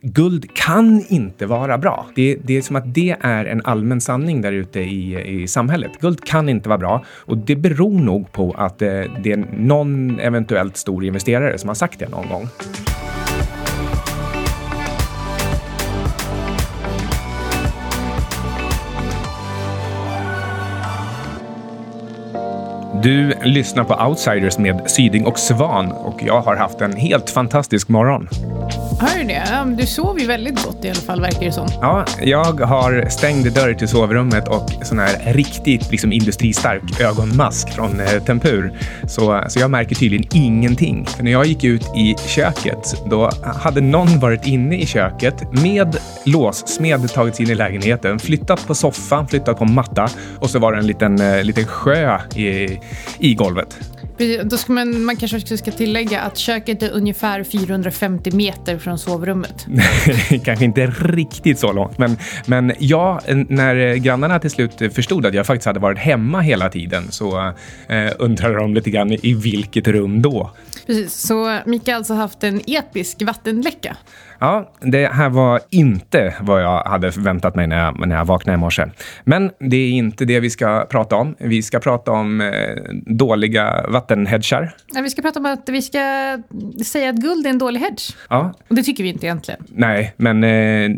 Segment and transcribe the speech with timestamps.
[0.00, 2.06] Guld kan inte vara bra.
[2.14, 5.90] Det, det, är som att det är en allmän sanning där ute i, i samhället.
[6.00, 8.88] Guld kan inte vara bra och det beror nog på att eh,
[9.22, 12.48] det är någon eventuellt stor investerare som har sagt det någon gång.
[23.02, 27.88] Du lyssnar på Outsiders med Syding och Svan och jag har haft en helt fantastisk
[27.88, 28.28] morgon.
[29.02, 29.74] Har du det?
[29.78, 31.68] Du sov ju väldigt gott i alla fall, verkar det som.
[31.80, 38.00] Ja, jag har stängd dörr till sovrummet och sån här riktigt liksom, industristark ögonmask från
[38.00, 38.72] eh, Tempur.
[39.08, 41.06] Så, så jag märker tydligen ingenting.
[41.06, 45.96] För när jag gick ut i köket, då hade någon varit inne i köket med
[46.24, 50.72] låssmed tagit sig in i lägenheten, flyttat på soffan, flyttat på matta och så var
[50.72, 52.78] det en liten, eh, liten sjö i,
[53.18, 53.78] i golvet.
[54.44, 58.98] Då ska man, man kanske också ska tillägga att köket är ungefär 450 meter från
[58.98, 59.66] sovrummet.
[60.44, 65.46] kanske inte riktigt så långt, men, men ja, när grannarna till slut förstod att jag
[65.46, 67.52] faktiskt hade varit hemma hela tiden så
[67.88, 70.50] eh, undrade de lite grann i vilket rum då.
[70.86, 73.96] Precis, så Mikael har alltså haft en episk vattenläcka.
[74.42, 78.54] Ja, det här var inte vad jag hade förväntat mig när jag, när jag vaknade
[78.54, 78.86] i morse.
[79.24, 81.34] Men det är inte det vi ska prata om.
[81.38, 82.48] Vi ska prata om eh,
[83.06, 84.74] dåliga vattenhedgar.
[85.02, 85.98] Vi ska prata om att vi ska
[86.84, 88.16] säga att guld är en dålig hedge.
[88.28, 88.54] Ja.
[88.68, 89.60] Och det tycker vi inte egentligen.
[89.68, 90.90] Nej, men eh,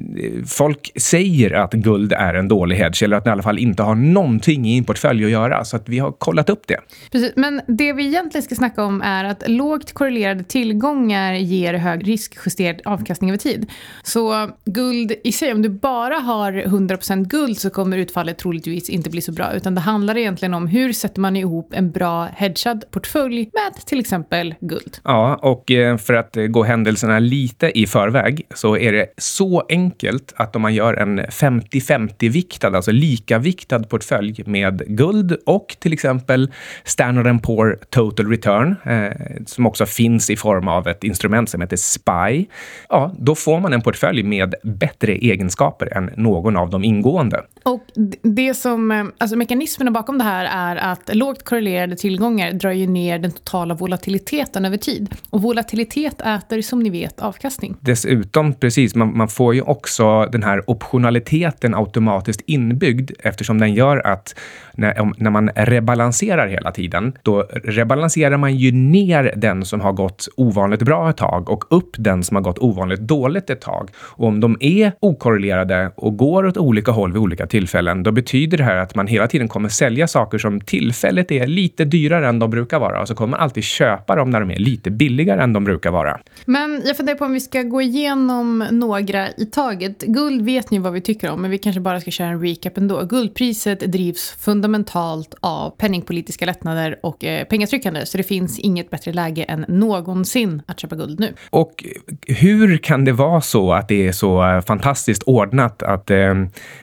[0.46, 3.82] folk säger att guld är en dålig hedge, eller att det i alla fall inte
[3.82, 5.64] har någonting i en portfölj att göra.
[5.64, 6.78] Så att vi har kollat upp det.
[7.12, 12.08] Precis, men det vi egentligen ska snacka om är att lågt korrelerade tillgångar ger hög
[12.08, 13.70] riskjusterad avkastning över tid.
[14.02, 19.10] Så guld i sig, om du bara har 100% guld så kommer utfallet troligtvis inte
[19.10, 19.52] bli så bra.
[19.54, 24.00] Utan det handlar egentligen om hur sätter man ihop en bra hedgad portfölj med till
[24.00, 24.98] exempel guld.
[25.04, 30.32] Ja, och eh, för att gå händelserna lite i förväg så är det så enkelt
[30.36, 36.50] att om man gör en 50-50-viktad, alltså likaviktad portfölj med guld och till exempel
[36.84, 41.76] Standard Poor Total Return, eh, som också finns i form av ett instrument som heter
[41.76, 42.46] SPY,
[42.88, 47.42] ja, då får man en portfölj med bättre egenskaper än någon av de ingående.
[47.62, 47.84] Och
[48.22, 52.86] det som, eh, alltså mekanismerna bakom det här är att lågt korrelerade tillgångar drar ju
[52.86, 55.14] ner den totala volatiliteten över tid.
[55.30, 57.76] Och volatilitet äter som ni vet avkastning.
[57.80, 64.06] Dessutom, precis, man, man får ju också den här optionaliteten automatiskt inbyggd eftersom den gör
[64.06, 64.34] att
[64.74, 70.28] när, när man rebalanserar hela tiden, då rebalanserar man ju ner den som har gått
[70.36, 73.90] ovanligt bra ett tag och upp den som har gått ovanligt dåligt ett tag.
[73.96, 78.58] Och om de är okorrelerade och går åt olika håll vid olika tillfällen, då betyder
[78.58, 82.38] det här att man hela tiden kommer sälja saker som tillfälligt är lite dyrare än
[82.38, 85.42] de brukar vara och så kommer man alltid köpa dem när de är lite billigare
[85.42, 86.20] än de brukar vara.
[86.44, 90.02] Men jag funderar på om vi ska gå igenom några i taget.
[90.02, 92.78] Guld vet ni vad vi tycker om, men vi kanske bara ska köra en recap
[92.78, 93.04] ändå.
[93.04, 99.42] Guldpriset drivs fundamentalt av penningpolitiska lättnader och eh, pengatryckande, så det finns inget bättre läge
[99.42, 101.34] än någonsin att köpa guld nu.
[101.50, 101.84] Och
[102.26, 106.30] hur kan det vara så att det är så eh, fantastiskt ordnat att eh,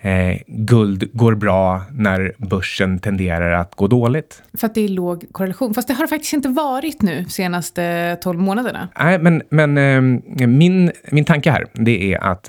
[0.01, 4.43] eh, guld går bra när börsen tenderar att gå dåligt?
[4.57, 5.73] För att det är låg korrelation.
[5.73, 8.87] Fast det har det faktiskt inte varit nu senaste 12 månaderna.
[8.99, 12.47] Nej, men, men eh, min, min tanke här, det är att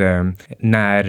[0.59, 1.05] när,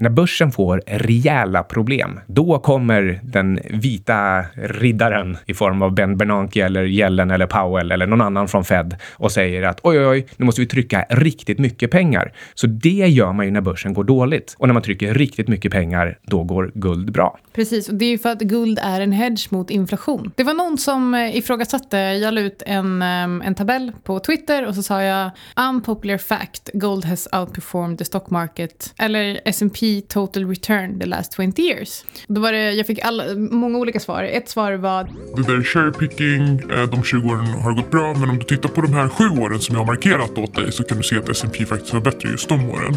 [0.00, 6.64] när börsen får rejäla problem, då kommer den vita riddaren i form av Ben Bernanke
[6.64, 10.26] eller Yellen eller Powell eller någon annan från Fed och säger att oj, oj, oj,
[10.36, 12.32] nu måste vi trycka riktigt mycket pengar.
[12.54, 14.54] Så det gör man ju när börsen går dåligt.
[14.58, 17.38] Och när man trycker riktigt mycket pengar, då går guld bra.
[17.52, 20.32] Precis, och det är ju för att guld är en hedge mot inflation.
[20.36, 24.66] Det var någon som eh, ifrågasatte, jag la ut en, eh, en tabell på Twitter
[24.66, 30.48] och så sa jag unpopular fact, gold has outperformed the stock market eller S&P total
[30.48, 32.04] return the last 20 years.
[32.26, 34.24] Då var det, jag fick alla, många olika svar.
[34.24, 35.08] Ett svar var...
[35.36, 38.44] Det där är cherry picking, eh, de 20 åren har gått bra men om du
[38.44, 41.02] tittar på de här sju åren som jag har markerat åt dig så kan du
[41.02, 42.96] se att S&P faktiskt var bättre just de åren.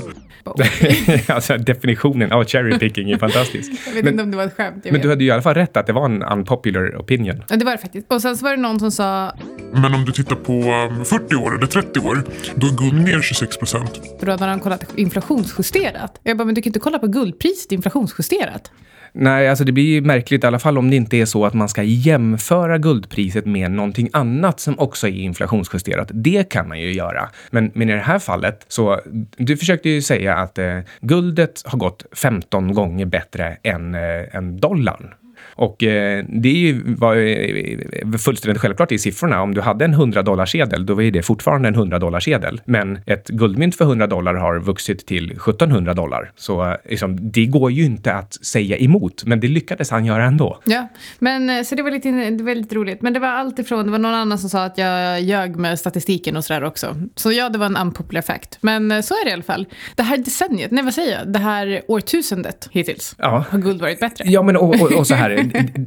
[1.27, 3.71] alltså definitionen av cherry picking är fantastisk.
[3.87, 4.83] jag vet men, inte om det var ett skämt.
[4.83, 5.01] Men vet.
[5.01, 7.43] du hade ju i alla fall rätt att det var en unpopular opinion.
[7.49, 8.11] Ja, det var det faktiskt.
[8.11, 9.31] Och sen så var det någon som sa...
[9.73, 10.61] Men om du tittar på
[11.05, 12.23] 40 um, år eller 30 år,
[12.55, 14.01] då är guld ner 26 procent.
[14.21, 16.19] Då hade han kollat inflationsjusterat.
[16.23, 18.71] Jag bara, men du kan inte kolla på guldpriset inflationsjusterat.
[19.11, 21.53] Nej, alltså det blir ju märkligt i alla fall om det inte är så att
[21.53, 26.07] man ska jämföra guldpriset med någonting annat som också är inflationsjusterat.
[26.13, 27.29] Det kan man ju göra.
[27.51, 29.01] Men, men i det här fallet så,
[29.37, 34.59] du försökte ju säga att eh, guldet har gått 15 gånger bättre än, eh, än
[34.59, 35.13] dollarn.
[35.55, 39.41] Och eh, det är ju, var eh, fullständigt självklart i siffrorna.
[39.41, 42.61] Om du hade en 100 dollarsedel, då var det fortfarande en 100 dollarsedel.
[42.65, 46.31] Men ett guldmynt för 100 dollar har vuxit till 1700 dollar.
[46.35, 50.23] Så eh, liksom, det går ju inte att säga emot, men det lyckades han göra
[50.25, 50.59] ändå.
[50.65, 50.87] Ja,
[51.19, 53.01] men eh, så det var lite, det var lite roligt.
[53.01, 55.79] Men det var allt ifrån, det var någon annan som sa att jag ljög med
[55.79, 56.95] statistiken och sådär också.
[57.15, 58.57] Så ja, det var en unpopular fact.
[58.61, 59.65] Men så är det i alla fall.
[59.95, 63.45] Det här decenniet, nej vad säger jag, det här årtusendet hittills Ja.
[63.49, 64.25] har guld varit bättre.
[64.27, 65.29] Ja, men och, och, och så här,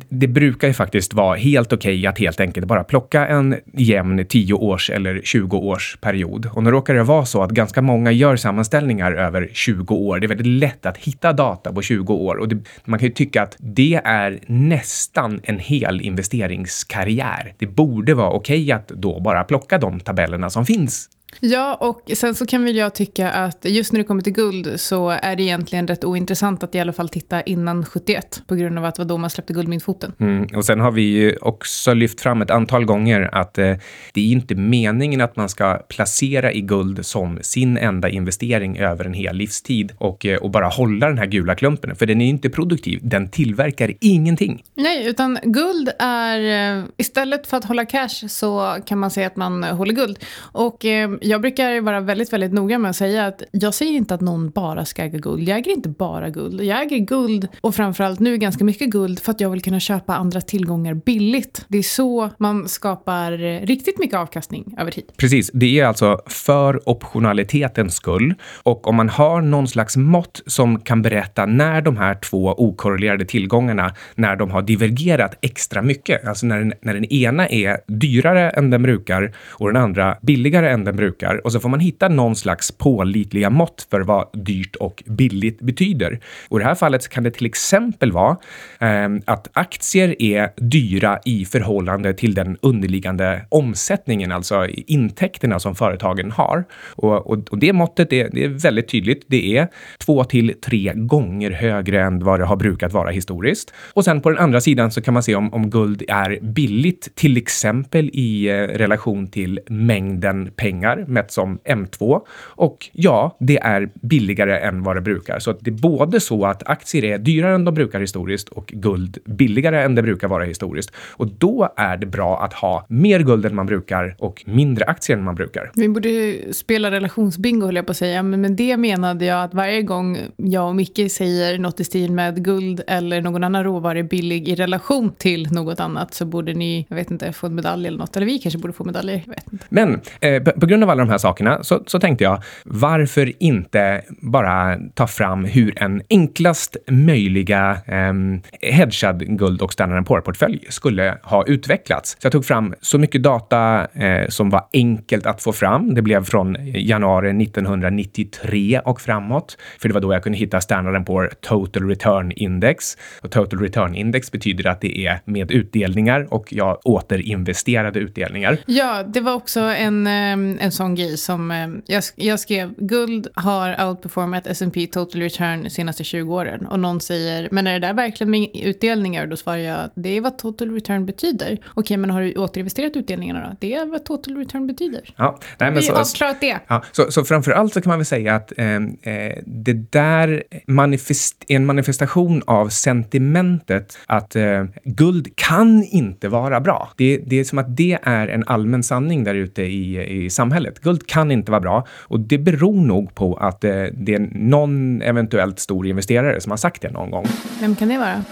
[0.09, 4.55] det, brukar ju faktiskt vara helt okej att helt enkelt bara plocka en jämn 10
[4.55, 6.47] års eller 20 års period.
[6.53, 10.21] Och nu råkar det vara så att ganska många gör sammanställningar över 20 år.
[10.21, 13.15] Det är väldigt lätt att hitta data på 20 år och det, man kan ju
[13.15, 17.55] tycka att det är nästan en hel investeringskarriär.
[17.59, 21.09] Det borde vara okej att då bara plocka de tabellerna som finns
[21.41, 24.81] Ja, och sen så kan väl jag tycka att just när det kommer till guld
[24.81, 28.79] så är det egentligen rätt ointressant att i alla fall titta innan 71 på grund
[28.79, 30.13] av att det var då man släppte guldmyntfoten.
[30.19, 33.75] Mm, och sen har vi ju också lyft fram ett antal gånger att eh,
[34.13, 39.05] det är inte meningen att man ska placera i guld som sin enda investering över
[39.05, 42.27] en hel livstid och, eh, och bara hålla den här gula klumpen, för den är
[42.29, 43.01] inte produktiv.
[43.03, 44.63] Den tillverkar ingenting.
[44.75, 46.79] Nej, utan guld är...
[46.79, 50.19] eh, Istället för att hålla cash så kan man säga att man håller guld.
[50.39, 54.15] Och eh, jag brukar vara väldigt, väldigt noga med att säga att jag säger inte
[54.15, 55.49] att någon bara ska äga guld.
[55.49, 56.61] Jag äger inte bara guld.
[56.61, 60.15] Jag äger guld och framförallt nu ganska mycket guld för att jag vill kunna köpa
[60.15, 61.65] andra tillgångar billigt.
[61.69, 63.33] Det är så man skapar
[63.67, 65.05] riktigt mycket avkastning över tid.
[65.17, 68.35] Precis, det är alltså för optionalitetens skull.
[68.63, 73.25] Och om man har någon slags mått som kan berätta när de här två okorrelerade
[73.25, 78.51] tillgångarna, när de har divergerat extra mycket, alltså när den, när den ena är dyrare
[78.51, 81.10] än den brukar och den andra billigare än den brukar.
[81.45, 86.21] Och så får man hitta någon slags pålitliga mått för vad dyrt och billigt betyder.
[86.49, 88.37] Och i det här fallet kan det till exempel vara
[88.79, 96.31] eh, att aktier är dyra i förhållande till den underliggande omsättningen, alltså intäkterna som företagen
[96.31, 96.65] har.
[96.97, 99.25] Och, och, och det måttet är, det är väldigt tydligt.
[99.27, 99.69] Det är
[99.99, 103.75] två till tre gånger högre än vad det har brukat vara historiskt.
[103.93, 107.15] Och sen på den andra sidan så kan man se om, om guld är billigt,
[107.15, 112.21] till exempel i eh, relation till mängden pengar mätt som M2.
[112.41, 115.39] Och ja, det är billigare än vad det brukar.
[115.39, 118.67] Så att det är både så att aktier är dyrare än de brukar historiskt och
[118.67, 120.93] guld billigare än det brukar vara historiskt.
[121.11, 125.17] Och då är det bra att ha mer guld än man brukar och mindre aktier
[125.17, 125.71] än man brukar.
[125.75, 129.55] Vi borde spela relationsbingo höll jag på att säga, men med det menade jag att
[129.55, 133.99] varje gång jag och Micke säger något i stil med guld eller någon annan råvara
[133.99, 137.55] är billig i relation till något annat så borde ni, jag vet inte, få en
[137.55, 138.17] medalj eller något.
[138.17, 139.67] Eller vi kanske borde få medaljer, jag vet inte.
[139.69, 143.33] Men eh, på, på grund av alla de här sakerna så, så tänkte jag, varför
[143.43, 148.13] inte bara ta fram hur en enklast möjliga eh,
[148.61, 152.11] hedgad guld och Standard Poor-portfölj skulle ha utvecklats.
[152.11, 155.95] Så jag tog fram så mycket data eh, som var enkelt att få fram.
[155.95, 161.07] Det blev från januari 1993 och framåt, för det var då jag kunde hitta Standard
[161.07, 162.97] Poor Total Return Index.
[163.23, 168.59] Och Total Return Index betyder att det är med utdelningar och jag återinvesterade utdelningar.
[168.67, 172.75] Ja, det var också en, ehm, en sån grej som ehm, jag, jag skrev.
[172.77, 176.67] Guld har outperformat S&P total return de senaste 20 åren.
[176.67, 179.27] Och någon säger, men är det där verkligen utdelningar?
[179.27, 181.59] Då svarar jag, det är vad total return betyder.
[181.75, 183.57] Okej, men har du återinvesterat utdelningarna då?
[183.61, 185.01] Det är vad total return betyder.
[185.17, 186.59] Ja, nej, men Vi så, har avklarat det.
[186.67, 190.43] Ja, så, så framför allt så kan man väl säga att eh, eh, det där
[190.67, 196.91] manifest, är en manifestation av sentimentet att eh, guld kan inte vara bra.
[196.97, 200.60] Det, det är som att det är en allmän sanning där ute i, i samhället.
[200.83, 205.03] Guld kan inte vara bra och det beror nog på att eh, det är någon
[205.03, 207.25] eventuellt stor investerare som har sagt det någon gång.
[207.61, 208.25] Vem kan det vara?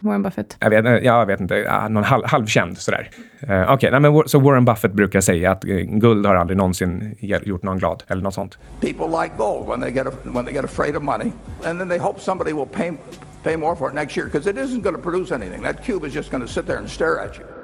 [0.00, 0.56] Warren Buffett.
[0.60, 3.10] Jag vet, ja, jag vet inte, någon halv, halvkänd sådär.
[3.42, 7.14] Uh, nej, men Wa- så Warren Buffett brukar säga att eh, guld har aldrig någonsin
[7.20, 8.58] gjort någon glad eller något sånt.
[8.80, 11.32] People like gold when they get a, when they get afraid of money,
[11.64, 12.92] and then they hope somebody will pay
[13.42, 15.62] pay more for it next year because it isn't going to produce anything.
[15.62, 17.59] That cube is just going to sit there and stare at you.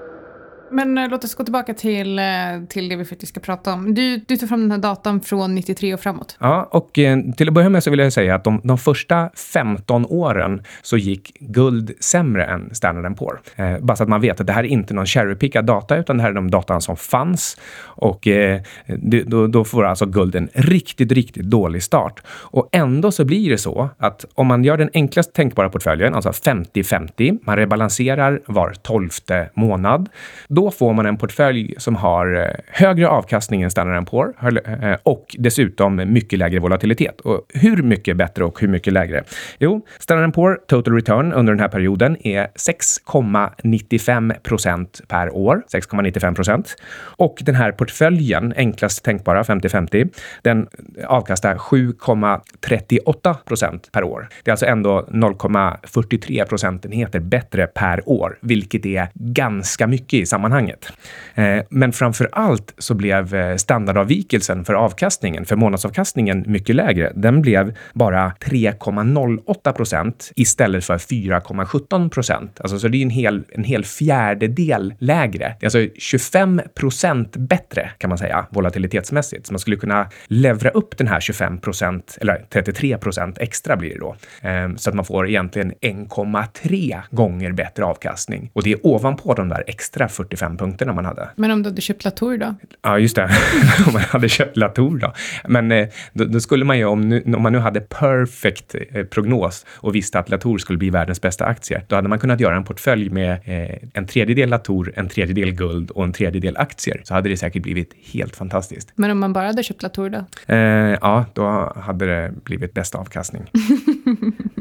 [0.71, 2.25] Men eh, låt oss gå tillbaka till, eh,
[2.69, 3.95] till det vi faktiskt ska prata om.
[3.95, 6.37] Du, du tog fram den här datan från 93 och framåt.
[6.41, 9.31] Ja, och eh, till att börja med så vill jag säga att de, de första
[9.53, 13.41] 15 åren så gick guld sämre än Standard Poor.
[13.57, 16.17] Eh, bara så att man vet att det här är inte någon cherrypickad data, utan
[16.17, 17.57] det här är de datan som fanns.
[17.81, 22.23] Och eh, det, då, då får alltså guld en riktigt, riktigt dålig start.
[22.29, 26.31] Och ändå så blir det så att om man gör den enklast tänkbara portföljen, alltså
[26.31, 30.09] 50-50, man rebalanserar var tolfte månad,
[30.57, 34.35] då får man en portfölj som har eh, högre avkastning än Standard Poor
[34.67, 37.21] eh, och dessutom mycket lägre volatilitet.
[37.21, 39.25] Och hur mycket bättre och hur mycket lägre?
[39.59, 45.63] Jo, Standard Poor Total Return under den här perioden är 6,95 procent per år.
[45.73, 46.77] 6,95 procent.
[47.17, 50.09] Och den här portföljen, enklast tänkbara 50-50,
[50.43, 50.67] den
[51.07, 54.29] avkastar 7,38 procent per år.
[54.45, 60.46] Det är alltså ändå 0,43 procentenheter bättre per år, vilket är ganska mycket i samma
[60.47, 60.93] sammanhanget.
[61.35, 67.13] Eh, men framför allt så blev eh, standardavvikelsen för avkastningen, för månadsavkastningen, mycket lägre.
[67.15, 72.61] Den blev bara 3,08 procent istället för 4,17 procent.
[72.61, 75.57] Alltså, så det är en hel, en hel fjärdedel lägre.
[75.61, 79.47] Det är alltså 25 procent bättre kan man säga volatilitetsmässigt.
[79.47, 83.91] Så man skulle kunna levra upp den här 25 procent eller 33 procent extra blir
[83.91, 84.17] det då.
[84.49, 88.51] Eh, så att man får egentligen 1,3 gånger bättre avkastning.
[88.53, 91.29] Och det är ovanpå de där extra 45 punkterna man hade.
[91.37, 92.55] Men om du hade köpt Latour då?
[92.83, 93.31] Ja, just det.
[93.87, 95.13] om man hade köpt Latour då.
[95.49, 99.05] Men eh, då, då, skulle man ju, om, nu, om man nu hade perfect eh,
[99.05, 102.57] prognos och visste att Latour skulle bli världens bästa aktie, då hade man kunnat göra
[102.57, 107.01] en portfölj med eh, en tredjedel Latour, en tredjedel guld och en tredjedel aktier.
[107.05, 108.93] Så hade det säkert blivit helt fantastiskt.
[108.95, 110.25] Men om man bara hade köpt Latour då?
[110.55, 110.59] Eh,
[111.01, 113.43] ja, då hade det blivit bästa avkastning.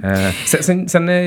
[0.04, 1.24] eh, sen, sen, sen eh,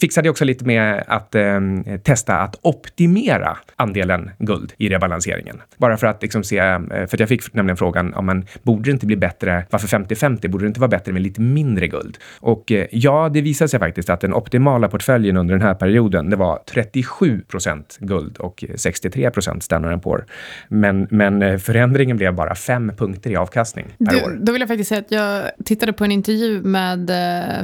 [0.00, 1.60] fixade jag också lite med att eh,
[2.02, 5.62] testa att optimera andelen guld i rebalanseringen.
[5.76, 8.90] Bara för att liksom se, eh, för jag fick nämligen frågan, ja, men, borde det
[8.90, 10.48] inte bli bättre, varför 50-50?
[10.48, 12.18] Borde det inte vara bättre med lite mindre guld?
[12.40, 16.36] Och ja, det visade sig faktiskt att den optimala portföljen under den här perioden, det
[16.36, 20.24] var 37 procent guld och 63 procent Standard Poor.
[20.68, 24.38] Men, men förändringen blev bara fem punkter i avkastning per du, år.
[24.40, 27.10] Då vill jag faktiskt säga att jag tittade på en intervju med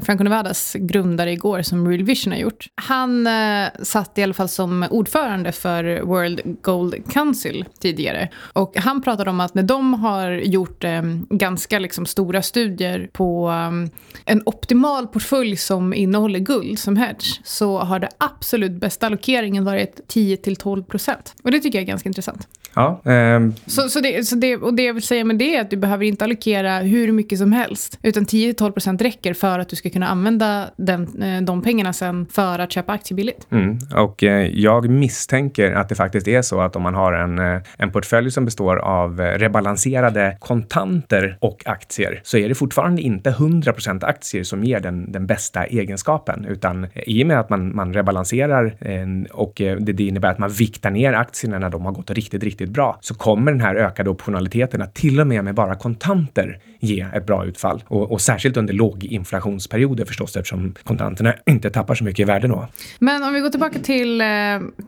[0.09, 2.67] Franco Nevadas grundare igår som Real Vision har gjort.
[2.75, 8.29] Han eh, satt i alla fall som ordförande för World Gold Council tidigare.
[8.53, 13.51] Och han pratade om att när de har gjort eh, ganska liksom, stora studier på
[13.51, 13.91] eh,
[14.25, 20.01] en optimal portfölj som innehåller guld som hedge så har det absolut bästa allokeringen varit
[20.15, 21.35] 10-12 procent.
[21.43, 22.49] Och det tycker jag är ganska intressant.
[22.79, 25.61] Ja, ehm, Så, så, det, så det, och det jag vill säga med det är
[25.61, 27.99] att du behöver inte allokera hur mycket som helst.
[28.03, 32.59] Utan 10-12% räcker för att du ska kunna använda den, eh, de pengarna sen för
[32.59, 33.47] att köpa aktier billigt.
[33.51, 33.79] Mm.
[33.97, 37.63] Och eh, jag misstänker att det faktiskt är så att om man har en, eh,
[37.79, 44.05] en portfölj som består av rebalanserade kontanter och aktier så är det fortfarande inte 100%
[44.05, 48.77] aktier som ger den, den bästa egenskapen, utan i och med att man, man rebalanserar
[48.81, 52.43] eh, och det, det innebär att man viktar ner aktierna när de har gått riktigt,
[52.43, 56.59] riktigt bra, så kommer den här ökade optionaliteten att till och med med bara kontanter
[56.81, 57.83] ge ett bra utfall.
[57.89, 62.69] Och, och särskilt under låginflationsperioder förstås, eftersom kontanterna inte tappar så mycket i värde då.
[62.99, 64.27] Men om vi går tillbaka till eh,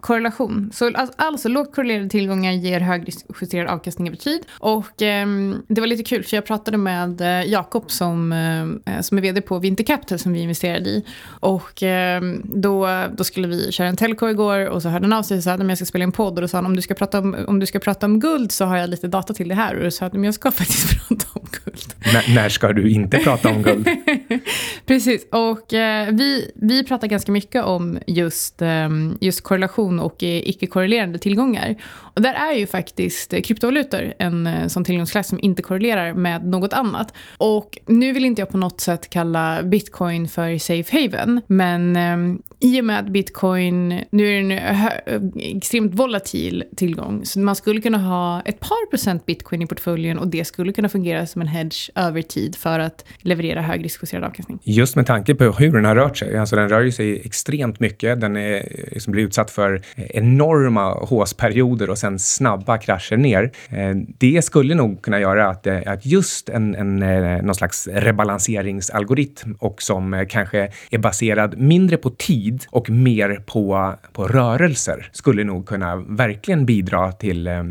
[0.01, 0.71] korrelation.
[0.73, 4.41] Så alltså, alltså lågt korrelerade tillgångar ger högjusterad avkastning över tid.
[4.51, 5.27] Och eh,
[5.69, 9.23] det var lite kul för jag pratade med eh, Jakob som, eh, eh som är
[9.23, 11.05] vd på Winter Capital som vi investerade i.
[11.27, 15.23] Och eh, då, då skulle vi köra en telco igår och så hörde han av
[15.23, 16.83] sig och sa att jag ska spela en podd och då sa han om du
[16.83, 19.49] ska prata om, om, du ska prata om guld så har jag lite data till
[19.49, 21.95] det här och då sa att jag ska faktiskt prata om guld.
[22.15, 23.89] N när ska du inte prata om guld?
[24.87, 28.89] Precis, och eh, vi, vi pratar ganska mycket om just, eh,
[29.21, 31.77] just korrelation och eh, icke-korrelerande tillgångar.
[32.15, 36.47] Och där är ju faktiskt eh, kryptovalutor en eh, sån tillgångsklass som inte korrelerar med
[36.47, 37.15] något annat.
[37.37, 42.41] Och nu vill inte jag på något sätt kalla bitcoin för safe haven, men eh,
[42.61, 44.59] i och med att bitcoin, nu är det
[45.07, 50.19] en extremt volatil tillgång, så man skulle kunna ha ett par procent bitcoin i portföljen
[50.19, 54.25] och det skulle kunna fungera som en hedge över tid för att leverera hög riskjusterad
[54.25, 54.59] avkastning.
[54.63, 56.37] Just med tanke på hur den har rört sig.
[56.37, 58.21] Alltså den rör ju sig extremt mycket.
[58.21, 63.53] Den är, liksom blir utsatt för enorma håsperioder och sen snabba krascher ner.
[63.69, 67.89] Eh, det skulle nog kunna göra att, eh, att just en, en, eh, någon slags
[67.93, 75.45] rebalanseringsalgoritm och som kanske är baserad mindre på tid och mer på, på rörelser skulle
[75.45, 77.65] nog kunna verkligen bidra till eh,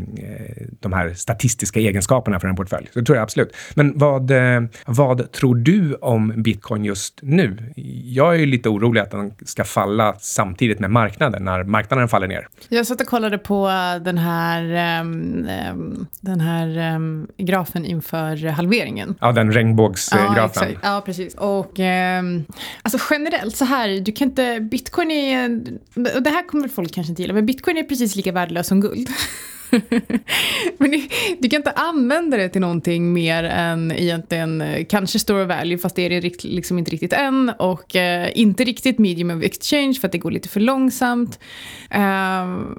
[0.80, 2.88] de här statistiska egenskaperna för en portfölj.
[2.92, 3.56] Så det tror jag absolut.
[3.74, 7.72] Men vad, eh, vad tror du om bitcoin just nu?
[8.04, 12.28] Jag är ju lite orolig att den ska falla samtidigt med marknaden när marknaden faller
[12.28, 12.48] ner.
[12.68, 13.68] Jag satt och kollade på
[14.04, 19.14] den här, ehm, den här ehm, grafen inför halveringen.
[19.20, 20.44] Ja, den regnbågsgrafen.
[20.44, 20.78] exakt.
[20.82, 21.34] Ja, precis.
[21.34, 22.44] Och um,
[22.82, 25.44] alltså generellt så här, du kan inte, bitcoin är,
[26.16, 28.80] och det här kommer folk kanske inte gilla, men bitcoin är precis lika värdelös som
[28.80, 29.08] guld.
[30.78, 31.08] Men du,
[31.38, 35.96] du, kan inte använda det till någonting mer än egentligen eh, kanske store value, fast
[35.96, 37.52] det är det liksom inte riktigt än.
[37.58, 41.38] Och eh, inte riktigt medium of exchange för att det går lite för långsamt.
[41.90, 42.00] Eh,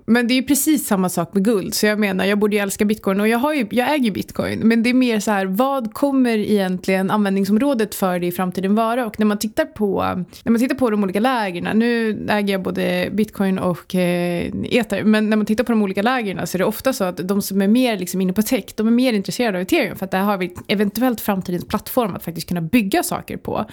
[0.06, 1.74] men det är precis samma sak med guld.
[1.74, 4.60] Så jag menar, jag borde ju älska bitcoin och jag, har ju, jag äger bitcoin.
[4.60, 9.06] Men det är mer så här, vad kommer egentligen användningsområdet för det i framtiden vara?
[9.06, 10.04] Och när man tittar på,
[10.44, 15.04] när man tittar på de olika lägren, nu äger jag både bitcoin och eh, ether,
[15.04, 17.28] men när man tittar på de olika lägren så är det ofta ofta så att
[17.28, 20.06] de som är mer liksom inne på tech, de är mer intresserade av ethereum för
[20.06, 23.66] att där har vi eventuellt framtidens plattform att faktiskt kunna bygga saker på.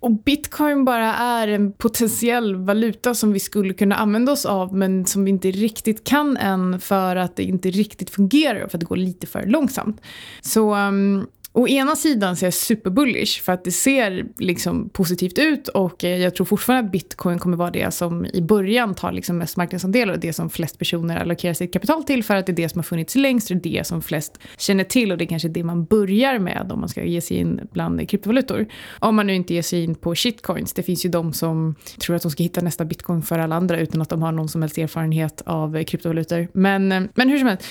[0.00, 5.06] Och bitcoin bara är en potentiell valuta som vi skulle kunna använda oss av men
[5.06, 8.80] som vi inte riktigt kan än för att det inte riktigt fungerar och för att
[8.80, 10.00] det går lite för långsamt.
[10.40, 11.26] Så um,
[11.58, 16.04] Å ena sidan så är jag superbullish för att det ser liksom positivt ut och
[16.04, 19.56] eh, jag tror fortfarande att bitcoin kommer vara det som i början tar liksom mest
[19.56, 22.68] marknadsandelar och det som flest personer allokerar sitt kapital till för att det är det
[22.68, 25.64] som har funnits längst och det som flest känner till och det är kanske det
[25.64, 28.66] man börjar med om man ska ge sig in bland kryptovalutor.
[28.98, 30.72] Om man nu inte ger sig in på shitcoins.
[30.72, 33.78] Det finns ju de som tror att de ska hitta nästa bitcoin för alla andra
[33.78, 36.48] utan att de har någon som helst erfarenhet av eh, kryptovalutor.
[36.52, 37.64] Men, eh, men hur som helst.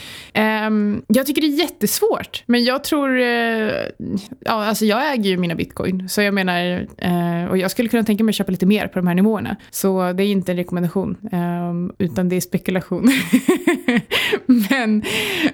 [0.68, 3.77] Um, jag tycker det är jättesvårt men jag tror uh,
[4.40, 6.10] ja, alltså jag äger ju mina bitcoin.
[6.10, 9.00] Så jag menar, eh, och jag skulle kunna tänka mig att köpa lite mer på
[9.00, 9.56] de här nivåerna.
[9.72, 13.10] Så det är inte en rekommendation, eh, utan det är spekulation.
[14.70, 15.04] men,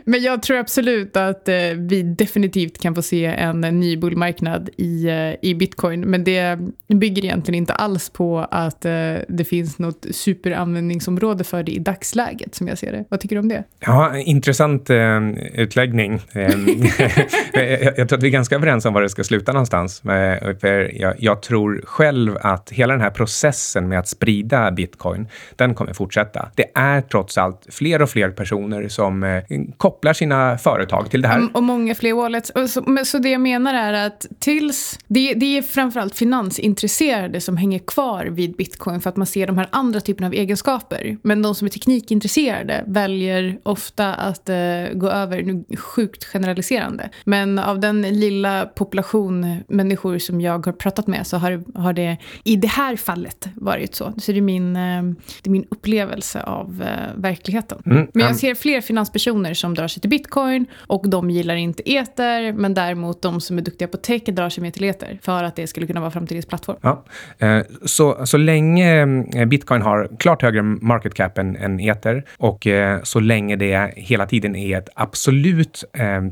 [0.04, 5.08] men jag tror absolut att eh, vi definitivt kan få se en ny bullmarknad i,
[5.08, 6.02] eh, i bitcoin.
[6.02, 11.72] Men det bygger egentligen inte alls på att eh, det finns något superanvändningsområde för det
[11.72, 13.06] i dagsläget, som jag ser det.
[13.10, 13.64] Vad tycker du om det?
[13.80, 16.14] Ja, intressant eh, utläggning.
[18.04, 20.06] jag, tror att vi är ganska överens om var det ska sluta någonstans.
[20.06, 25.28] Eh, för jag, jag, tror själv att hela den här processen med att sprida bitcoin,
[25.56, 26.50] den kommer fortsätta.
[26.56, 29.44] Det är trots allt fler och fler personer som eh,
[29.78, 31.48] kopplar sina företag till det här.
[31.54, 32.52] Och många fler wallets.
[32.68, 35.00] Så, så det jag menar är att tills...
[35.08, 39.58] Det, det är framförallt finansintresserade som hänger kvar vid bitcoin för att man ser de
[39.58, 41.18] här andra typerna av egenskaper.
[41.22, 44.56] Men de som är teknikintresserade väljer ofta att eh,
[44.94, 51.08] gå över, nu sjukt generaliserande, men av den lilla population människor som jag har pratat
[51.08, 54.14] med så har, har det i det här fallet varit så.
[54.18, 55.04] Så det är min, eh,
[55.42, 57.82] det är min upplevelse av uh, verkligheten.
[57.86, 61.92] Mm, men jag ser fler finanspersoner som drar sig till bitcoin och de gillar inte
[61.92, 65.44] eter men däremot de som är duktiga på tech drar sig mer till eter för
[65.44, 66.78] att det skulle kunna vara framtidens plattform.
[66.82, 67.06] Ja.
[67.40, 69.06] Eh, så, så länge
[69.46, 72.68] bitcoin har klart högre market cap än, än eter och
[73.04, 75.84] så länge det hela tiden är ett absolut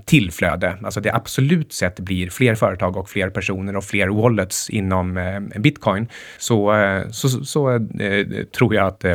[0.06, 4.70] tillflöde, alltså det absolut absolut sett blir fler företag och fler personer och fler wallets
[4.70, 9.06] inom eh, bitcoin så, eh, så, så eh, tror jag att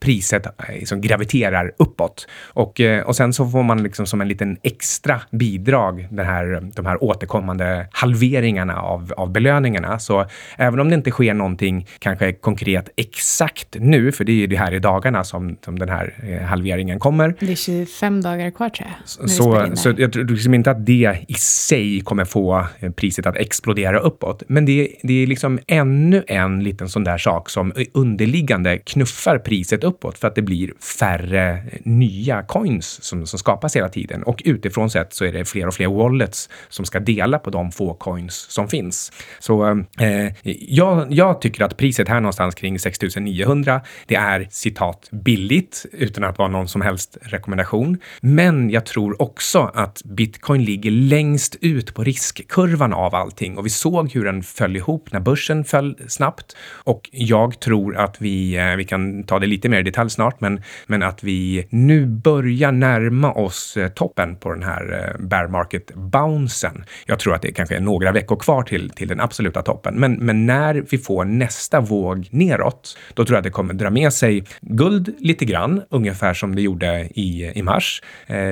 [0.00, 2.26] priset liksom graviterar uppåt.
[2.54, 6.86] Och, och sen så får man liksom som en liten extra bidrag den här, de
[6.86, 9.98] här återkommande halveringarna av, av belöningarna.
[9.98, 10.26] Så
[10.56, 14.56] även om det inte sker någonting kanske konkret exakt nu, för det är ju det
[14.56, 17.34] här i dagarna som, som den här halveringen kommer.
[17.40, 19.08] Det är 25 dagar kvar tror jag.
[19.08, 23.26] Så, så, så jag tror liksom inte att det i sig kommer få eh, priset
[23.26, 24.42] att explodera uppåt.
[24.48, 29.84] Men det, det är liksom ännu en liten sån där sak som underliggande knuffar priset
[29.84, 34.22] uppåt för att det blir färre eh, nya coins som, som skapas hela tiden.
[34.22, 37.72] Och utifrån sett så är det fler och fler wallets som ska dela på de
[37.72, 39.12] få coins som finns.
[39.38, 40.32] Så eh,
[40.68, 46.38] jag, jag tycker att priset här någonstans kring 6900, det är citat billigt utan att
[46.38, 47.98] vara någon som helst rekommendation.
[48.20, 53.70] Men jag tror också att bitcoin ligger längst ut på riskkurvan av allting och vi
[53.70, 56.56] såg hur den föll ihop när börsen föll snabbt.
[56.70, 60.40] Och jag tror att vi, eh, vi kan ta det lite mer i detalj snart,
[60.40, 65.48] men, men att vi nu börjar närma oss eh, toppen på den här eh, bear
[65.48, 66.84] market bouncen.
[67.06, 70.12] Jag tror att det kanske är några veckor kvar till, till den absoluta toppen, men,
[70.12, 74.12] men när vi får nästa våg neråt, då tror jag att det kommer dra med
[74.12, 78.02] sig guld lite grann, ungefär som det gjorde i, i mars.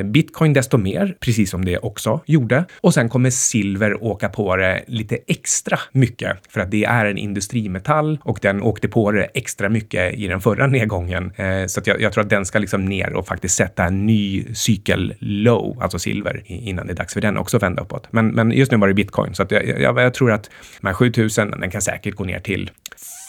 [0.04, 2.64] Bitcoin desto mer, precis som det också gjorde.
[2.87, 7.18] Och sen kommer silver åka på det lite extra mycket för att det är en
[7.18, 11.33] industrimetall och den åkte på det extra mycket i den förra nedgången.
[11.37, 14.55] Eh, så jag, jag, tror att den ska liksom ner och faktiskt sätta en ny
[14.55, 18.09] cykel low, alltså silver, innan det är dags för den också att vända uppåt.
[18.11, 20.87] Men, men just nu var det bitcoin, så att jag, jag, jag tror att de
[20.87, 22.70] här 7000, den kan säkert gå ner till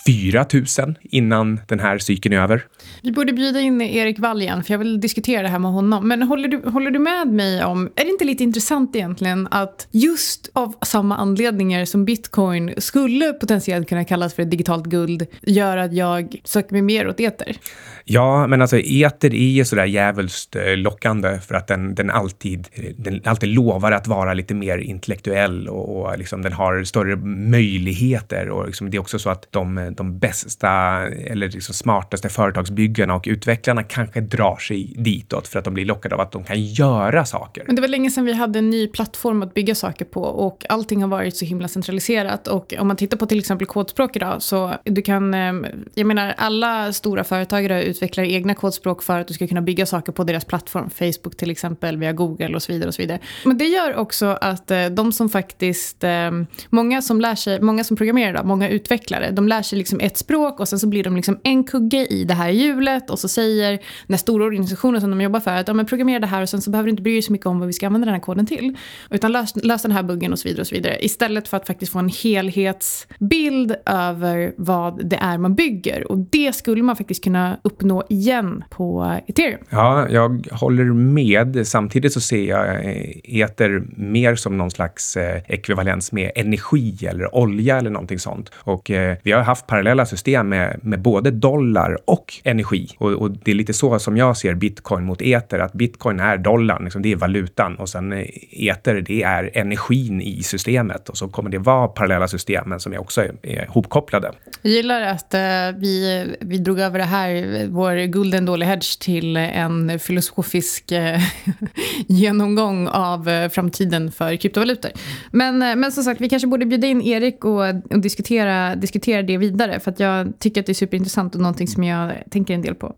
[0.08, 2.66] 4 000 innan den här cykeln är över.
[3.02, 6.08] Vi borde bjuda in Erik Wall igen, för jag vill diskutera det här med honom.
[6.08, 9.88] Men håller du, håller du med mig om, är det inte lite intressant egentligen att
[9.92, 15.78] just av samma anledningar som bitcoin skulle potentiellt kunna kallas för ett digitalt guld, gör
[15.78, 17.58] att jag söker mig mer åt eter?
[18.06, 22.68] Ja, men alltså eter är ju sådär djävulskt eh, lockande för att den, den, alltid,
[22.98, 28.50] den alltid lovar att vara lite mer intellektuell och, och liksom den har större möjligheter.
[28.50, 30.70] Och liksom det är också så att de, de bästa
[31.08, 36.16] eller liksom smartaste företagsbyggarna och utvecklarna kanske drar sig ditåt för att de blir lockade
[36.16, 37.64] av att de kan göra saker.
[37.66, 40.66] Men det var länge sedan vi hade en ny plattform att bygga saker på och
[40.70, 42.48] allting har varit så himla centraliserat.
[42.48, 46.34] Och om man tittar på till exempel kodspråk idag så du kan, ehm, jag menar
[46.38, 50.46] alla stora företagare utvecklar egna kodspråk för att du ska kunna bygga saker på deras
[50.46, 50.90] plattform.
[50.90, 52.88] Facebook till exempel, via Google och så vidare.
[52.88, 53.20] och så vidare.
[53.46, 57.84] Men det gör också att eh, de som faktiskt, ehm, många som lär sig, många
[57.84, 61.04] som programmerar idag, många utvecklare, de lär sig liksom ett språk och sen så blir
[61.04, 63.80] de liksom en kugge i det här hjulet och så säger den
[64.10, 66.62] här stora organisationen som de jobbar för att ja, men programmera det här och sen
[66.62, 68.22] så behöver du inte bry dig så mycket om vad vi ska använda den här
[68.22, 68.78] koden till.
[69.10, 71.06] Utan lös, lös den här buggen och så vidare och så vidare.
[71.06, 76.12] Istället för att faktiskt få en helhetsbild över vad det är man bygger.
[76.12, 79.60] Och det skulle man faktiskt kunna uppnå igen på ethereum.
[79.70, 81.68] Ja, jag håller med.
[81.68, 87.36] Samtidigt så ser jag eh, eter mer som någon slags eh, ekvivalens med energi eller
[87.36, 88.52] olja eller någonting sånt.
[88.56, 92.90] Och eh, vi har har haft parallella system med, med både dollar och energi.
[92.98, 96.38] Och, och, det är lite så som jag ser bitcoin mot eter, att bitcoin är
[96.38, 101.18] dollarn, liksom det är valutan och sen eh, eter, det är energin i systemet och
[101.18, 104.32] så kommer det vara parallella system, men som är också är, är hopkopplade.
[104.62, 105.40] Jag gillar att eh,
[105.76, 111.20] vi, vi drog över det här, vår Golden dålig hedge, till en filosofisk eh,
[112.08, 114.92] genomgång av eh, framtiden för kryptovalutor.
[115.32, 119.22] Men, eh, men som sagt, vi kanske borde bjuda in Erik och, och diskutera, diskutera
[119.28, 122.54] det vidare, för att jag tycker att det är superintressant och någonting som jag tänker
[122.54, 122.96] en del på.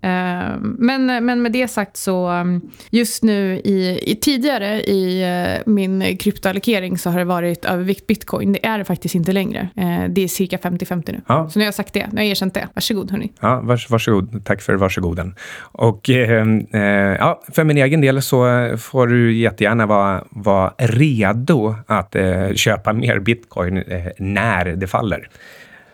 [0.62, 5.26] men, men med det sagt så, um, just nu i, i tidigare i
[5.66, 8.54] min kryptoallokering så har det varit övervikt bitcoin.
[8.54, 9.70] Det är det faktiskt inte längre.
[10.10, 11.22] det är cirka 50-50 nu.
[11.28, 11.50] Ja.
[11.50, 12.08] Så nu har jag sagt det.
[12.12, 12.68] Nu har jag erkänt det.
[12.74, 13.32] Varsågod hörni.
[13.40, 14.46] Ja, vars, varsågod.
[14.46, 15.36] Tack för varsågoden.
[15.60, 16.82] Och eh, eh,
[17.20, 22.94] ja, för min egen del så får du jättegärna vara, vara redo att eh, köpa
[22.94, 25.30] mer bitcoin eh, när det faller.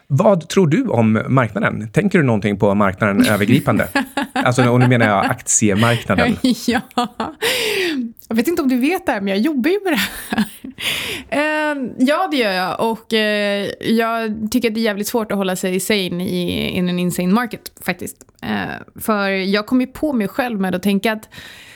[0.07, 1.89] Vad tror du om marknaden?
[1.89, 3.87] Tänker du någonting på marknaden övergripande?
[4.33, 6.37] alltså, och nu menar jag aktiemarknaden.
[6.67, 6.81] ja.
[8.27, 10.45] Jag vet inte om du vet det här, men jag jobbar ju med det här.
[11.33, 12.91] Uh, ja, det gör jag.
[12.91, 13.19] Och uh,
[13.95, 17.33] jag tycker att det är jävligt svårt att hålla sig sane i in en insane
[17.33, 18.17] market, faktiskt.
[18.43, 21.29] Uh, för jag kom ju på mig själv med att tänka att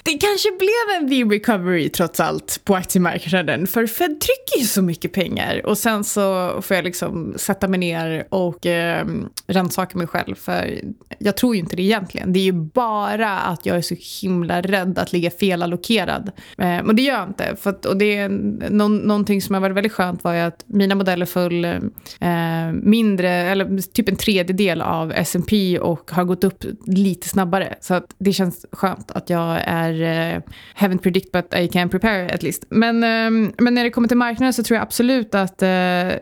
[0.03, 3.67] det kanske blev en V-recovery trots allt på aktiemarknaden.
[3.67, 5.65] För Fed trycker ju så mycket pengar.
[5.65, 9.07] Och sen så får jag liksom sätta mig ner och eh,
[9.47, 10.35] rannsaka mig själv.
[10.35, 10.81] För
[11.19, 12.33] jag tror ju inte det egentligen.
[12.33, 16.31] Det är ju bara att jag är så himla rädd att ligga felallokerad.
[16.57, 17.55] Eh, och det gör jag inte.
[17.55, 18.29] För att, och det är
[18.69, 23.29] no någonting som har varit väldigt skönt var ju att mina modeller föll eh, mindre,
[23.29, 27.75] eller typ en tredjedel av S&P och har gått upp lite snabbare.
[27.81, 30.41] Så att det känns skönt att jag är eh,
[30.75, 32.65] haven't predict but I can prepare at least.
[32.69, 35.69] Men, eh, men när det kommer till marknaden så tror jag absolut att eh,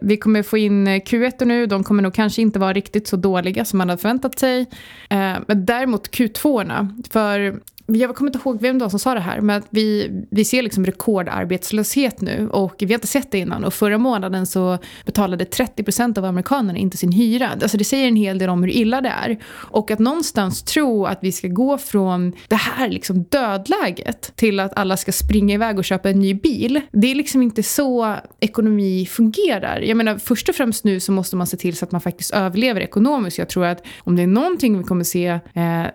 [0.01, 1.65] vi kommer få in eh, Q1 nu.
[1.65, 4.61] De kommer nog kanske inte vara riktigt så dåliga som man hade förväntat sig.
[5.09, 6.57] Eh, men däremot Q2,
[7.09, 10.11] för jag kommer inte ihåg vem det var som sa det här, men att vi,
[10.31, 13.63] vi ser liksom rekordarbetslöshet nu och vi har inte sett det innan.
[13.63, 17.49] Och förra månaden så betalade 30% av amerikanerna inte sin hyra.
[17.61, 19.37] Alltså det säger en hel del om hur illa det är.
[19.47, 24.77] Och att någonstans tro att vi ska gå från det här liksom dödläget till att
[24.77, 26.81] alla ska springa iväg och köpa en ny bil.
[26.91, 29.79] Det är liksom inte så ekonomi fungerar.
[29.79, 32.31] Jag menar, först och främst nu så måste man se till så att man faktiskt
[32.31, 33.37] överlever ekonomiskt.
[33.37, 35.39] Jag tror att om det är någonting vi kommer se eh,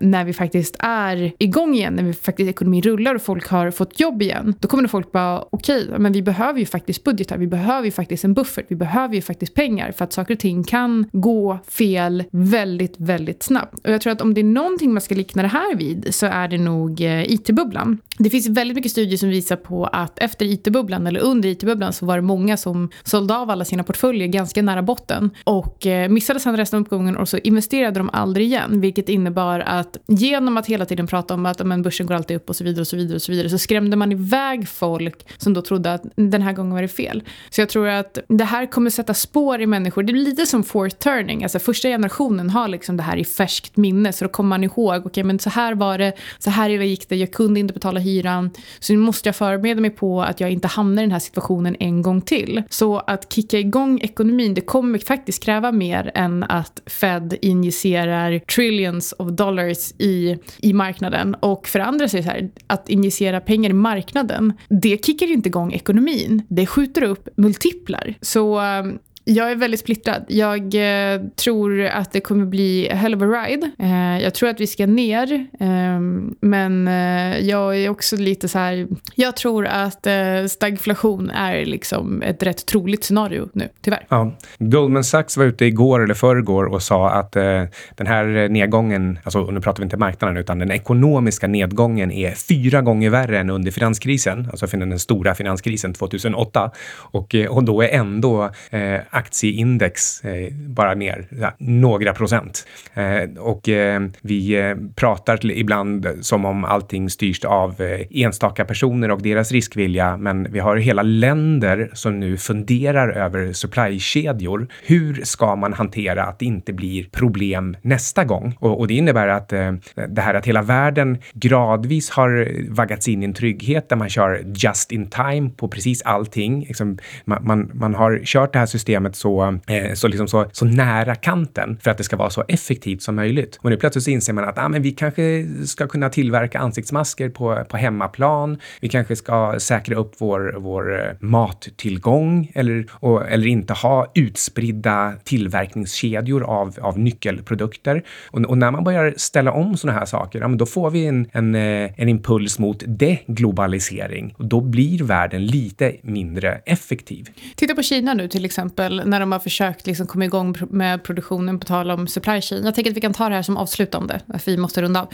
[0.01, 4.01] när vi faktiskt är igång igen, när vi faktiskt ekonomin rullar och folk har fått
[4.01, 7.37] jobb igen, då kommer det folk bara, okej, okay, men vi behöver ju faktiskt budgetar,
[7.37, 10.41] vi behöver ju faktiskt en buffert, vi behöver ju faktiskt pengar för att saker och
[10.41, 13.87] ting kan gå fel väldigt, väldigt snabbt.
[13.87, 16.27] Och jag tror att om det är någonting man ska likna det här vid så
[16.27, 17.99] är det nog eh, IT-bubblan.
[18.19, 22.07] Det finns väldigt mycket studier som visar på att efter IT-bubblan eller under IT-bubblan så
[22.07, 26.41] var det många som sålde av alla sina portföljer ganska nära botten och eh, missade
[26.41, 30.67] sen resten av uppgången och så investerade de aldrig igen, vilket innebar att genom att
[30.67, 32.97] hela tiden prata om att men börsen går alltid upp och så vidare och så
[32.97, 36.53] vidare och så vidare så skrämde man iväg folk som då trodde att den här
[36.53, 37.23] gången var det fel.
[37.51, 40.03] Så jag tror att det här kommer sätta spår i människor.
[40.03, 43.77] Det blir lite som fourth turning, alltså första generationen har liksom det här i färskt
[43.77, 46.69] minne så då kommer man ihåg, okej okay, men så här var det, så här
[46.69, 48.51] gick det, jag kunde inte betala hyran.
[48.79, 51.77] Så nu måste jag förbereda mig på att jag inte hamnar i den här situationen
[51.81, 52.63] en gång till.
[52.71, 59.15] Så att kicka igång ekonomin, det kommer faktiskt kräva mer än att Fed injicerar trillions
[59.19, 61.35] of dollars i, i marknaden.
[61.35, 65.33] Och för andra så är det så här, att injicera pengar i marknaden, det kickar
[65.33, 66.43] inte igång ekonomin.
[66.49, 68.15] Det skjuter upp multiplar.
[68.21, 68.85] Så eh,
[69.25, 70.25] jag är väldigt splittrad.
[70.29, 70.75] Jag
[71.15, 73.71] eh, tror att det kommer bli a hell of a ride.
[73.79, 75.33] Eh, jag tror att vi ska ner.
[75.61, 76.01] Eh,
[76.41, 78.89] men eh, jag är också lite så här...
[79.15, 84.07] Jag tror att eh, stagflation är liksom ett rätt troligt scenario nu, tyvärr.
[84.09, 84.33] Ja.
[84.59, 87.63] Goldman Sachs var ute igår eller förrgår och sa att eh,
[87.97, 92.31] den här nedgången, alltså och nu pratar vi inte marknaden, utan den ekonomiska nedgången är
[92.31, 96.71] fyra gånger värre än under finanskrisen, alltså den stora finanskrisen 2008.
[96.95, 102.67] Och, eh, och då är ändå eh, aktieindex eh, bara ner ja, några procent.
[102.95, 109.11] Eh, och eh, vi eh, pratar ibland som om allting styrs av eh, enstaka personer
[109.11, 114.67] och deras riskvilja, men vi har hela länder som nu funderar över supplykedjor.
[114.87, 118.57] Hur ska man hantera att det inte blir problem nästa gång?
[118.59, 119.73] Och, och det innebär att eh,
[120.09, 124.45] det här att hela världen gradvis har vaggats in i en trygghet där man kör
[124.55, 126.65] just in time på precis allting.
[126.69, 130.47] Liksom, man, man, man har kört det här systemet systemet så, eh, så, liksom så,
[130.53, 133.59] så nära kanten för att det ska vara så effektivt som möjligt.
[133.63, 137.31] Och nu plötsligt så inser man att ah, men vi kanske ska kunna tillverka ansiktsmasker
[137.31, 138.59] på, på hemmaplan.
[138.81, 145.15] Vi kanske ska säkra upp vår, vår eh, mattillgång eller, och, eller inte ha utspridda
[145.25, 148.03] tillverkningskedjor av, av nyckelprodukter.
[148.31, 151.07] Och, och när man börjar ställa om sådana här saker, ja, men då får vi
[151.07, 154.35] en, en, eh, en impuls mot deglobalisering.
[154.39, 157.29] Och då blir världen lite mindre effektiv.
[157.57, 161.03] Titta på Kina nu till exempel exempel när de har försökt liksom komma igång med
[161.03, 162.65] produktionen på tal om supply chain.
[162.65, 165.09] Jag tänker att vi kan ta det här som avslutande, för vi måste runda av.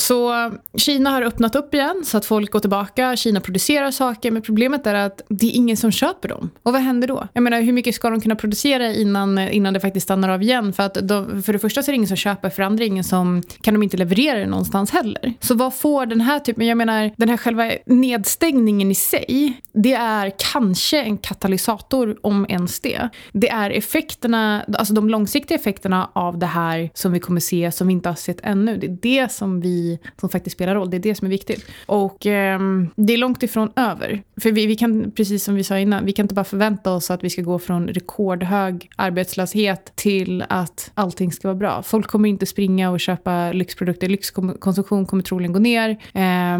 [0.00, 3.16] Så Kina har öppnat upp igen så att folk går tillbaka.
[3.16, 6.50] Kina producerar saker, men problemet är att det är ingen som köper dem.
[6.62, 7.28] Och vad händer då?
[7.32, 10.72] Jag menar, hur mycket ska de kunna producera innan, innan det faktiskt stannar av igen?
[10.72, 12.84] För, att de, för det första så är det ingen som köper, för det andra
[12.84, 15.34] ingen som kan de inte leverera det någonstans heller.
[15.40, 19.94] Så vad får den här typen, jag menar den här själva nedstängningen i sig, det
[19.94, 23.08] är kanske en katalysator om ens det.
[23.32, 27.86] Det är effekterna, alltså de långsiktiga effekterna av det här som vi kommer se som
[27.86, 28.76] vi inte har sett ännu.
[28.76, 29.89] Det är det som vi
[30.20, 30.90] som faktiskt spelar roll.
[30.90, 31.66] Det är det som är viktigt.
[31.86, 32.60] Och eh,
[32.96, 34.22] det är långt ifrån över.
[34.40, 37.10] För vi, vi, kan, precis som vi sa innan, vi kan inte bara förvänta oss
[37.10, 41.82] att vi ska gå från rekordhög arbetslöshet till att allting ska vara bra.
[41.82, 44.08] Folk kommer inte springa och köpa lyxprodukter.
[44.08, 45.90] Lyxkonsumtion kommer troligen gå ner.
[46.14, 46.58] Eh,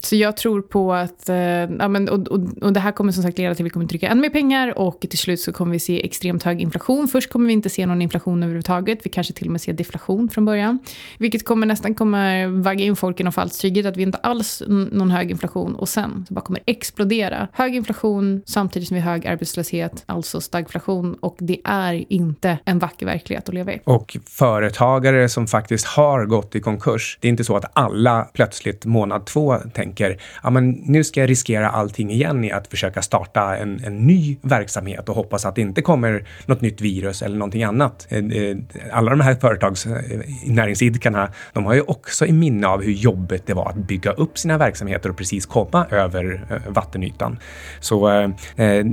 [0.00, 3.22] så jag tror på att, eh, ja, men, och, och, och det här kommer som
[3.22, 5.72] sagt leda till att vi kommer trycka ännu mer pengar och till slut så kommer
[5.72, 7.08] vi se extremt hög inflation.
[7.08, 8.98] Först kommer vi inte se någon inflation överhuvudtaget.
[9.02, 10.78] Vi kanske till och med ser deflation från början.
[11.18, 14.62] Vilket kommer nästan kommer vagga in folk i någon falsk trygghet att vi inte alls
[14.68, 17.48] någon hög inflation och sen så bara kommer explodera.
[17.52, 22.78] Hög inflation samtidigt som vi har hög arbetslöshet, alltså stagflation och det är inte en
[22.78, 23.80] vacker verklighet att leva i.
[23.84, 28.84] Och företagare som faktiskt har gått i konkurs, det är inte så att alla plötsligt
[28.84, 33.56] månad två tänker, ja men nu ska jag riskera allting igen i att försöka starta
[33.56, 37.62] en, en ny verksamhet och hoppas att det inte kommer något nytt virus eller någonting
[37.62, 38.06] annat.
[38.08, 38.56] Eh, eh,
[38.92, 43.46] alla de här företags eh, näringsidkarna, de har ju också i minne av hur jobbigt
[43.46, 47.38] det var att bygga upp sina verksamheter och precis komma över eh, vattenytan.
[47.80, 48.84] Så eh, eh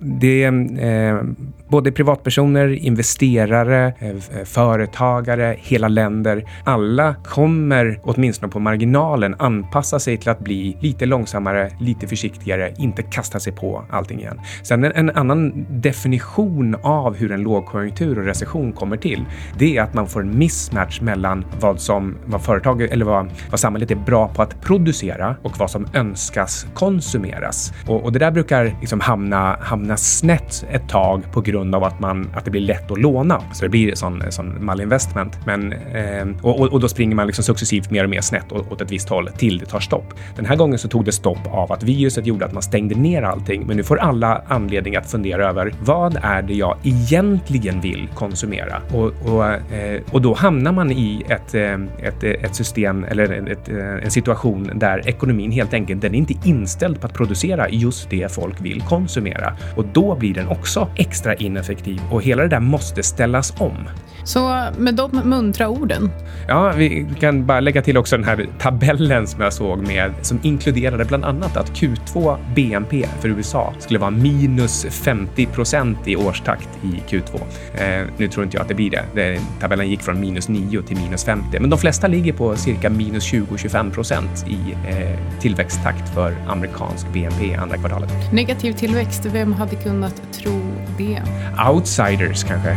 [0.00, 1.22] det eh,
[1.68, 6.44] både privatpersoner, investerare, eh, eh, företagare, hela länder.
[6.64, 13.02] Alla kommer åtminstone på marginalen anpassa sig till att bli lite långsammare, lite försiktigare, inte
[13.02, 14.40] kasta sig på allting igen.
[14.62, 19.24] Sen en, en annan definition av hur en lågkonjunktur och recession kommer till,
[19.58, 23.60] det är att man får en mismatch mellan vad som vad företag eller vad, vad
[23.60, 27.72] samhället är bra på att producera och vad som önskas konsumeras.
[27.86, 32.00] Och, och det där brukar liksom hamna, hamna snett ett tag på grund av att,
[32.00, 33.42] man, att det blir lätt att låna.
[33.52, 35.38] Så det blir sån, sån malinvestment.
[35.46, 38.90] Men, eh, och, och, då springer man liksom successivt mer och mer snett åt, ett
[38.90, 40.14] visst håll till det tar stopp.
[40.36, 43.22] Den här gången så tog det stopp av att viruset gjorde att man stängde ner
[43.22, 43.66] allting.
[43.66, 48.82] Men nu får alla anledning att fundera över vad är det jag egentligen vill konsumera?
[48.92, 53.50] Och, och, eh, och då hamnar man i ett, eh, ett, ett, ett system eller
[53.50, 57.68] ett, eh, en situation där ekonomin helt enkelt den är inte inställd på att producera
[57.68, 62.48] just det folk vill konsumera och då blir den också extra ineffektiv och hela det
[62.48, 63.88] där måste ställas om.
[64.24, 66.10] Så med de muntra orden.
[66.48, 70.40] Ja, vi kan bara lägga till också den här tabellen som jag såg med som
[70.42, 76.68] inkluderade bland annat att Q2 BNP för USA skulle vara minus 50 procent i årstakt
[76.82, 77.40] i Q2.
[77.74, 79.04] Eh, nu tror inte jag att det blir det.
[79.14, 79.40] det.
[79.60, 83.32] Tabellen gick från minus 9 till minus 50, men de flesta ligger på cirka minus
[83.32, 88.32] 20-25 procent i eh, tillväxttakt för amerikansk BNP andra kvartalet.
[88.32, 90.60] Negativ tillväxt, vem hade kunnat tro
[90.98, 91.22] det?
[91.70, 92.76] Outsiders kanske?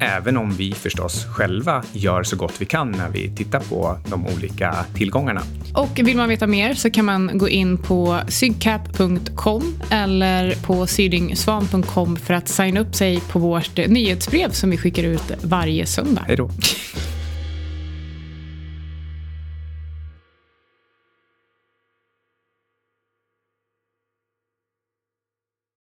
[0.00, 4.26] även om vi förstås själva gör så gott vi kan när vi tittar på de
[4.26, 5.42] olika tillgångarna.
[5.74, 12.16] Och vill man veta mer så kan man gå in på sygcap.com eller på sydingsvan.com
[12.16, 16.24] för att signa upp sig på vårt nyhetsbrev som vi skickar ut varje söndag.
[16.26, 16.50] Hej då.